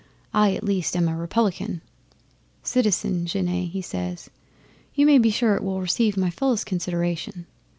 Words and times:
"I, 0.33 0.55
at 0.55 0.63
least, 0.63 0.95
am 0.97 1.07
a 1.07 1.15
Republican!" 1.15 1.81
"Citizen 2.63 3.27
Genet," 3.27 3.69
he 3.69 3.83
says, 3.83 4.31
"you 4.95 5.05
may 5.05 5.19
be 5.19 5.29
sure 5.29 5.53
it 5.53 5.63
will 5.63 5.79
receive 5.79 6.17
my 6.17 6.31
fullest 6.31 6.65
consideration." 6.65 7.45